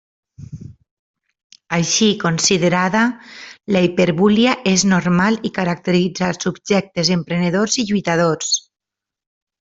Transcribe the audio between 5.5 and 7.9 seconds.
caracteritza els subjectes emprenedors